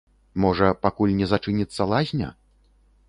[0.45, 2.33] Можа, пакуль не зачыніцца лазня?